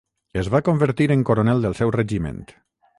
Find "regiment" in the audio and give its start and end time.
2.01-2.45